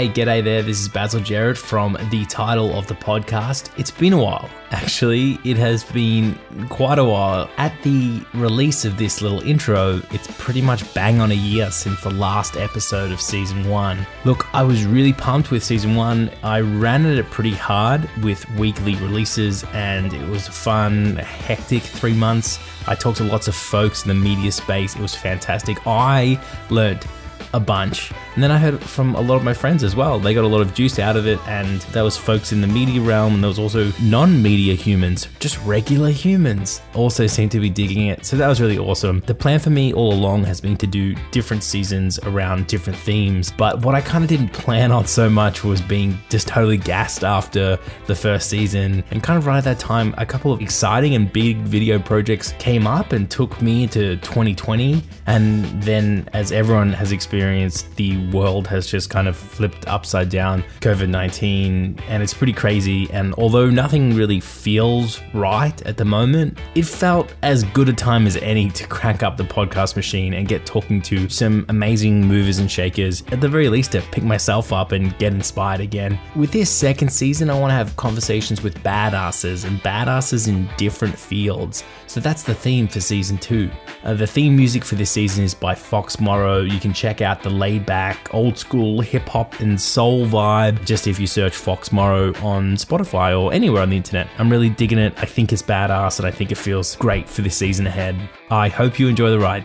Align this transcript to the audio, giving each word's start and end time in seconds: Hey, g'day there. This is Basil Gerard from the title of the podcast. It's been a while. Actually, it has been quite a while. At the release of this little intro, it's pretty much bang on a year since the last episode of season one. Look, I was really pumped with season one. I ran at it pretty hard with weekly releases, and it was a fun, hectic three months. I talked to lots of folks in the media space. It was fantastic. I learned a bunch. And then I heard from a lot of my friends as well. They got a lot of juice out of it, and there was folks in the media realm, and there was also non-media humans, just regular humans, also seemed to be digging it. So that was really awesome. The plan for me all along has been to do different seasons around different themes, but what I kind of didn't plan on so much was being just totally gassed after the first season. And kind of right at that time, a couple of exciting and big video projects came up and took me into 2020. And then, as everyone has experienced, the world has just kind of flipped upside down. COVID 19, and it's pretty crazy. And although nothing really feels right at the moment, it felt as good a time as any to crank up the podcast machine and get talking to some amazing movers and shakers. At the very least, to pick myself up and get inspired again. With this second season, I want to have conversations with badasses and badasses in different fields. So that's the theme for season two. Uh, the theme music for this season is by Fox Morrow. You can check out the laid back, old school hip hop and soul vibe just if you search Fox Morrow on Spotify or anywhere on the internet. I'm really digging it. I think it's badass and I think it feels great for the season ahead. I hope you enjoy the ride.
Hey, 0.00 0.08
g'day 0.08 0.42
there. 0.42 0.62
This 0.62 0.80
is 0.80 0.88
Basil 0.88 1.20
Gerard 1.20 1.58
from 1.58 1.98
the 2.10 2.24
title 2.24 2.72
of 2.72 2.86
the 2.86 2.94
podcast. 2.94 3.68
It's 3.78 3.90
been 3.90 4.14
a 4.14 4.16
while. 4.16 4.48
Actually, 4.70 5.38
it 5.44 5.58
has 5.58 5.84
been 5.84 6.38
quite 6.70 6.98
a 6.98 7.04
while. 7.04 7.50
At 7.58 7.74
the 7.82 8.24
release 8.32 8.86
of 8.86 8.96
this 8.96 9.20
little 9.20 9.42
intro, 9.42 10.00
it's 10.10 10.26
pretty 10.38 10.62
much 10.62 10.94
bang 10.94 11.20
on 11.20 11.32
a 11.32 11.34
year 11.34 11.70
since 11.70 12.00
the 12.00 12.08
last 12.08 12.56
episode 12.56 13.12
of 13.12 13.20
season 13.20 13.68
one. 13.68 14.06
Look, 14.24 14.46
I 14.54 14.62
was 14.62 14.86
really 14.86 15.12
pumped 15.12 15.50
with 15.50 15.62
season 15.62 15.94
one. 15.96 16.30
I 16.42 16.60
ran 16.60 17.04
at 17.04 17.18
it 17.18 17.26
pretty 17.30 17.52
hard 17.52 18.08
with 18.22 18.50
weekly 18.52 18.94
releases, 18.94 19.64
and 19.74 20.14
it 20.14 20.26
was 20.30 20.48
a 20.48 20.52
fun, 20.52 21.16
hectic 21.16 21.82
three 21.82 22.14
months. 22.14 22.58
I 22.86 22.94
talked 22.94 23.18
to 23.18 23.24
lots 23.24 23.48
of 23.48 23.54
folks 23.54 24.04
in 24.04 24.08
the 24.08 24.14
media 24.14 24.50
space. 24.50 24.96
It 24.96 25.02
was 25.02 25.14
fantastic. 25.14 25.86
I 25.86 26.42
learned 26.70 27.06
a 27.52 27.60
bunch. 27.60 28.12
And 28.34 28.42
then 28.42 28.50
I 28.50 28.58
heard 28.58 28.80
from 28.80 29.14
a 29.16 29.20
lot 29.20 29.36
of 29.36 29.44
my 29.44 29.54
friends 29.54 29.82
as 29.82 29.96
well. 29.96 30.18
They 30.18 30.34
got 30.34 30.44
a 30.44 30.48
lot 30.48 30.60
of 30.60 30.74
juice 30.74 30.98
out 30.98 31.16
of 31.16 31.26
it, 31.26 31.38
and 31.48 31.80
there 31.92 32.04
was 32.04 32.16
folks 32.16 32.52
in 32.52 32.60
the 32.60 32.66
media 32.66 33.00
realm, 33.00 33.34
and 33.34 33.42
there 33.42 33.48
was 33.48 33.58
also 33.58 33.92
non-media 34.00 34.74
humans, 34.74 35.28
just 35.40 35.58
regular 35.64 36.10
humans, 36.10 36.80
also 36.94 37.26
seemed 37.26 37.50
to 37.52 37.60
be 37.60 37.70
digging 37.70 38.06
it. 38.06 38.24
So 38.24 38.36
that 38.36 38.48
was 38.48 38.60
really 38.60 38.78
awesome. 38.78 39.20
The 39.26 39.34
plan 39.34 39.58
for 39.58 39.70
me 39.70 39.92
all 39.92 40.12
along 40.12 40.44
has 40.44 40.60
been 40.60 40.76
to 40.76 40.86
do 40.86 41.14
different 41.30 41.64
seasons 41.64 42.18
around 42.20 42.66
different 42.66 42.98
themes, 42.98 43.52
but 43.56 43.84
what 43.84 43.94
I 43.94 44.00
kind 44.00 44.22
of 44.22 44.28
didn't 44.28 44.52
plan 44.52 44.92
on 44.92 45.06
so 45.06 45.28
much 45.28 45.64
was 45.64 45.80
being 45.80 46.18
just 46.28 46.46
totally 46.48 46.78
gassed 46.78 47.24
after 47.24 47.78
the 48.06 48.14
first 48.14 48.48
season. 48.48 49.02
And 49.10 49.22
kind 49.22 49.38
of 49.38 49.46
right 49.46 49.58
at 49.58 49.64
that 49.64 49.78
time, 49.78 50.14
a 50.18 50.26
couple 50.26 50.52
of 50.52 50.60
exciting 50.60 51.14
and 51.14 51.32
big 51.32 51.58
video 51.58 51.98
projects 51.98 52.52
came 52.58 52.86
up 52.86 53.12
and 53.12 53.30
took 53.30 53.60
me 53.60 53.84
into 53.84 54.16
2020. 54.18 55.02
And 55.26 55.64
then, 55.82 56.28
as 56.32 56.52
everyone 56.52 56.92
has 56.92 57.12
experienced, 57.12 57.94
the 57.96 58.29
world 58.30 58.66
has 58.68 58.86
just 58.86 59.10
kind 59.10 59.28
of 59.28 59.36
flipped 59.36 59.86
upside 59.88 60.28
down. 60.28 60.62
COVID 60.80 61.08
19, 61.08 61.98
and 62.08 62.22
it's 62.22 62.34
pretty 62.34 62.52
crazy. 62.52 63.10
And 63.10 63.34
although 63.34 63.70
nothing 63.70 64.14
really 64.14 64.40
feels 64.40 65.20
right 65.34 65.80
at 65.86 65.96
the 65.96 66.04
moment, 66.04 66.58
it 66.74 66.84
felt 66.84 67.34
as 67.42 67.64
good 67.64 67.88
a 67.88 67.92
time 67.92 68.26
as 68.26 68.36
any 68.38 68.70
to 68.70 68.86
crank 68.86 69.22
up 69.22 69.36
the 69.36 69.44
podcast 69.44 69.96
machine 69.96 70.34
and 70.34 70.48
get 70.48 70.66
talking 70.66 71.02
to 71.02 71.28
some 71.28 71.66
amazing 71.68 72.26
movers 72.26 72.58
and 72.58 72.70
shakers. 72.70 73.22
At 73.32 73.40
the 73.40 73.48
very 73.48 73.68
least, 73.68 73.92
to 73.92 74.02
pick 74.12 74.24
myself 74.24 74.72
up 74.72 74.92
and 74.92 75.16
get 75.18 75.32
inspired 75.32 75.80
again. 75.80 76.18
With 76.36 76.52
this 76.52 76.70
second 76.70 77.10
season, 77.10 77.50
I 77.50 77.58
want 77.58 77.70
to 77.70 77.74
have 77.74 77.96
conversations 77.96 78.62
with 78.62 78.82
badasses 78.82 79.64
and 79.64 79.80
badasses 79.80 80.48
in 80.48 80.68
different 80.76 81.18
fields. 81.18 81.84
So 82.06 82.20
that's 82.20 82.42
the 82.42 82.54
theme 82.54 82.88
for 82.88 83.00
season 83.00 83.38
two. 83.38 83.70
Uh, 84.02 84.14
the 84.14 84.26
theme 84.26 84.56
music 84.56 84.84
for 84.84 84.94
this 84.94 85.10
season 85.10 85.44
is 85.44 85.54
by 85.54 85.74
Fox 85.74 86.18
Morrow. 86.20 86.60
You 86.62 86.80
can 86.80 86.92
check 86.92 87.20
out 87.20 87.42
the 87.42 87.50
laid 87.50 87.86
back, 87.86 88.09
old 88.32 88.58
school 88.58 89.00
hip 89.00 89.28
hop 89.28 89.60
and 89.60 89.80
soul 89.80 90.26
vibe 90.26 90.84
just 90.84 91.06
if 91.06 91.18
you 91.18 91.26
search 91.26 91.54
Fox 91.54 91.92
Morrow 91.92 92.34
on 92.42 92.76
Spotify 92.76 93.38
or 93.38 93.52
anywhere 93.52 93.82
on 93.82 93.90
the 93.90 93.96
internet. 93.96 94.28
I'm 94.38 94.50
really 94.50 94.70
digging 94.70 94.98
it. 94.98 95.12
I 95.16 95.26
think 95.26 95.52
it's 95.52 95.62
badass 95.62 96.18
and 96.18 96.26
I 96.26 96.30
think 96.30 96.52
it 96.52 96.58
feels 96.58 96.96
great 96.96 97.28
for 97.28 97.42
the 97.42 97.50
season 97.50 97.86
ahead. 97.86 98.16
I 98.50 98.68
hope 98.68 98.98
you 98.98 99.08
enjoy 99.08 99.30
the 99.30 99.38
ride. 99.38 99.64